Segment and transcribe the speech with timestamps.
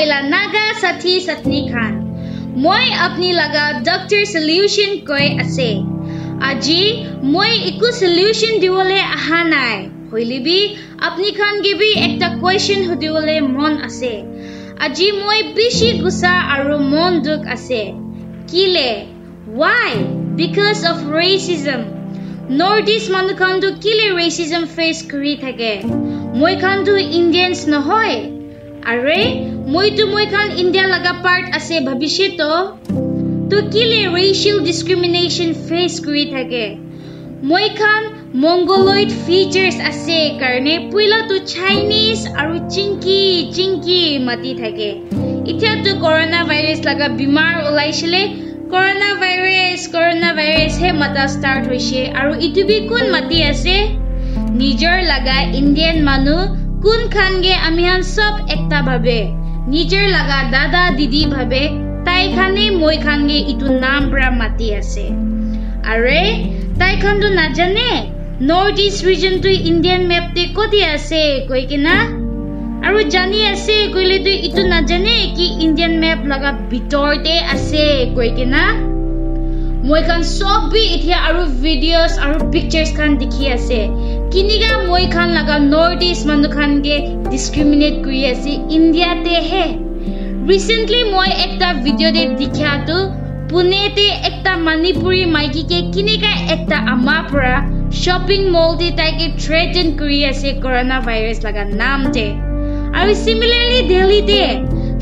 [0.00, 1.92] মহিলা নাগা সাথী সাথনী খান
[2.56, 5.68] মই আপনি লগা ডক্টৰ চলিউশ্যন কৈ আছে
[6.50, 6.80] আজি
[7.32, 9.76] মই একো চলিউশ্যন দিবলৈ অহা নাই
[10.10, 10.60] হলিবি
[11.08, 14.12] আপনি খান গিবি একটা কুৱেশ্যন সুধিবলৈ মন আছে
[14.84, 17.80] আজি মই বেছি গুচা আৰু মন দুখ আছে
[18.50, 18.90] কিলে
[19.54, 19.92] why
[20.38, 21.80] because of racism
[22.58, 25.72] North East মানুহখনটো কিলে ৰেচিজম ফেচ কৰি থাকে
[26.38, 28.39] মই খানটো ইণ্ডিয়ানছ নহয়
[28.88, 29.20] আৰে
[29.72, 32.50] মই খান ইণ্ডিয়া লগা পাৰ্ট আছে ভাবিছে তো?
[33.50, 36.64] তো কিলে ৰেচিয়েল ডিছক্ৰিমিনেশ্যন ফেচ কৰি থাকে?
[37.50, 38.02] মই খান
[38.44, 43.20] মংগলইড ফিচাৰ্ছ আছে কাৰণে পইলাটো চাইনিজ আৰু চিংকি
[43.56, 44.88] চিংকি মাতি থাকে।
[45.50, 48.22] এতিয়াতো কৰোণা ভাইৰাছ লগা বেমাৰ ওলাইছিলে
[48.72, 53.76] কৰোণা ভাইৰাছ কৰোণা ভাইৰাছহে মাতা ষ্টাৰ্ট হৈছে। আৰু ইটো বি কোন মাতি আছে?
[54.60, 56.40] নিজৰ লগা ইণ্ডিয়ান মানুহ
[56.84, 57.84] কোন খানগে আমি
[58.16, 59.18] চব একটা ভাবে
[59.72, 61.62] নিজৰ লগা দাদা দিদি ভাবে
[62.06, 65.04] তাই খানে মই খানগে ইটো নাম পৰা মাতি আছে।
[65.92, 66.22] আৰে
[66.80, 67.90] তাই খানটো নাজানে?
[68.48, 71.94] নৰ্থ ইষ্ট ৰিজনটো ইণ্ডিয়ান মেপতে ক'তে আছে কৈ কিনা?
[72.86, 77.84] আৰু জানি আছে কৈলেতো ইটো নাজানে কি ইণ্ডিয়ান মেপ লগা ভিতৰতে আছে
[78.16, 78.62] কৈ কিনা?
[79.88, 83.80] মই খান চব বি এতিয়া আৰু ভিডিঅ'ছ আৰু পিকচাৰ্ছ খান দেখি আছে।
[84.32, 86.96] কিনিকা মই খান লগা নৰ্থ ইষ্ট মানুহ খানকে
[87.30, 89.64] ডিছক্ৰিমিনেট কৰি আছে ইণ্ডিয়াতেহে
[90.50, 92.98] ৰিচেণ্টলি মই এটা ভিডিঅ'তে দেখাটো
[93.50, 97.54] পুনেতে একটা মণিপুৰী মাইকীকে কিনিকা একটা আমাৰ পৰা
[98.00, 102.24] শ্বপিং মলতে তাইকে থ্ৰেটেন কৰি আছে কৰোণা ভাইৰাছ লগা নামতে
[102.98, 104.42] আৰু চিমিলাৰলি দিল্লীতে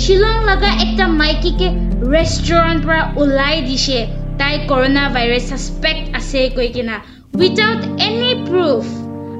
[0.00, 1.68] শ্বিলং লগা একটা মাইকীকে
[2.12, 3.98] ৰেষ্টুৰেণ্ট পৰা ওলাই দিছে
[4.38, 6.96] তাই কৰোণা ভাইৰাছ ছাছপেক্ট আছে কৈ কিনা
[7.36, 8.84] উইথাউট এনি প্ৰুফ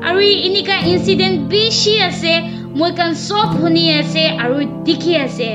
[0.08, 2.33] আৰু এনেকুৱা ইনচিডেণ্ট বেছি আছে
[2.78, 5.48] মই কাৰণ চব শুনি আছে আৰু দেখি আছে।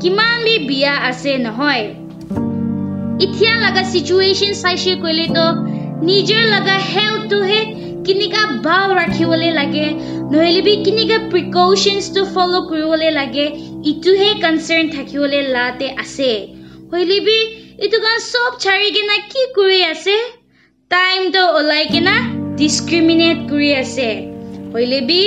[0.00, 1.84] কিমান বি বিয়া আছে নহয়।
[3.24, 5.44] এতিয়া লগা চিটুৱেশ্যন চাইছে কৰিলেতো
[6.02, 7.60] নিজৰ লগা হেল্থটোহে
[8.06, 9.86] কেনেকুৱা ভাও ৰাখিবলৈ লাগে
[10.30, 13.46] নহ'লে বি কেনেকুৱা প্ৰিকশ্যনছটো ফ'ল' কৰিবলৈ লাগে
[13.92, 16.30] ইটোহে কনচাৰ্ণ থাকিবলৈ লাতে আছে।
[16.90, 17.38] হ'লে বি
[17.82, 20.16] এইটো কাৰণ চব চাৰি কিনা কি কৰি আছে?
[20.90, 22.16] টাইমটো ওলাই কিনা।
[22.58, 24.08] ডিছক্ৰিমিনেট কৰি আছে
[24.72, 25.20] হ'লে বি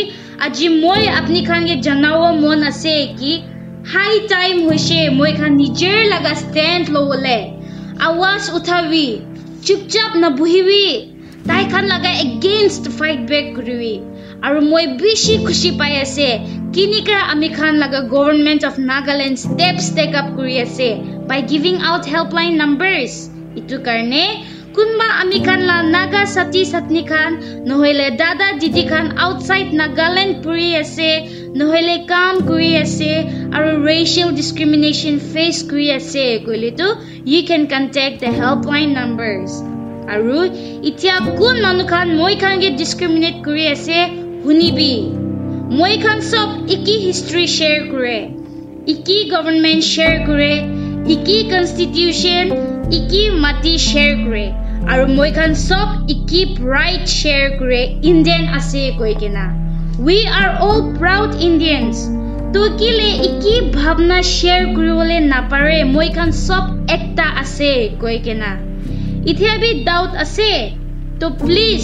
[0.45, 3.31] আজি মই আপুনি খানকে জনাব মন আছে কি
[3.91, 7.41] হাই টাইম হৈছে মই খান নিজৰ লগা ষ্টেণ্ড ল'বলৈ
[8.07, 9.07] আৱাজ উঠাবি
[9.65, 10.85] চুপচাপ নবহিবি
[11.47, 13.93] তাই খান লগা এগেইনষ্ট ফাইট বেক কৰিবি
[14.45, 16.27] আৰু মই বেছি খুচি পাই আছে
[16.73, 20.89] কেনেকুৱা আমি খান লগা government of Nagaland step stake up কৰি আছে
[21.29, 23.13] by giving out helpline numbers
[23.57, 24.23] এইটো কাৰণে
[24.75, 27.31] কোনোবা আমি খান লা নাগা ছাতি ছাত্নী খান
[27.67, 31.09] নহ'লে দাদা দিদি খান আউটছাইড নাগালেণ্ড পৰি আছে
[31.59, 33.11] নহ'লে কাম কৰি আছে
[33.55, 36.87] আৰু ৰেচিয়েল ডিছক্ৰিমিনেশ্যন ফেচ কৰি আছে ক'লেতো
[37.25, 39.51] you can contact the helpline numbers
[40.13, 40.37] আৰু
[40.89, 43.97] এতিয়া কোন মানুহ খান মই খানকে ডিছক্ৰিমিনেট কৰি আছে
[44.43, 44.93] শুনিবি
[45.77, 48.17] মই খান চব ইকি হিষ্ট্ৰী শ্বেয়াৰ কৰে
[48.93, 50.53] ইকি গভৰ্ণমেণ্ট শ্বেয়াৰ কৰে
[51.13, 52.45] ইকি কনষ্টিটিউশ্যন
[52.97, 54.45] ইকি মাটি শ্বেয়াৰ কৰে
[54.85, 59.45] আৰু মই খান চব ইকি প্ৰাইড শ্বেয়াৰ কৰে ইণ্ডিয়ান আছে কৈ কিনা
[60.01, 61.95] we are all proud Indians
[62.53, 66.63] তো কিলে ইকি ভাৱনা শ্বেয়াৰ কৰিবলৈ নাপাৰে মই খান চব
[66.95, 67.71] একটা আছে
[68.01, 68.51] কৈ কিনা
[69.31, 70.51] এতিয়া বি ডাউট আছে
[71.19, 71.81] তো প্লিজ